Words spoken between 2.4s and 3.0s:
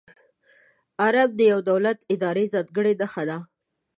ځانګړې